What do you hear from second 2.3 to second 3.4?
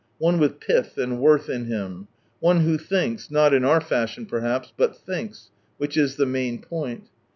One who thinks—